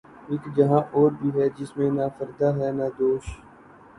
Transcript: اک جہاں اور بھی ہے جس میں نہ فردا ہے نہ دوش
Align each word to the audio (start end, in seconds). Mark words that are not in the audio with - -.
اک 0.31 0.43
جہاں 0.55 0.81
اور 0.95 1.09
بھی 1.19 1.29
ہے 1.35 1.47
جس 1.57 1.75
میں 1.77 1.89
نہ 1.97 2.05
فردا 2.17 2.49
ہے 2.57 2.69
نہ 2.77 2.87
دوش 2.99 3.25